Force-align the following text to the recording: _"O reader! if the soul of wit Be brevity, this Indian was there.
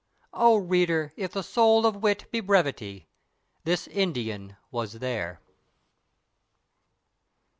_"O 0.33 0.57
reader! 0.57 1.13
if 1.15 1.33
the 1.33 1.43
soul 1.43 1.85
of 1.85 1.97
wit 1.97 2.25
Be 2.31 2.39
brevity, 2.39 3.07
this 3.65 3.85
Indian 3.85 4.57
was 4.71 4.93
there. 4.93 5.39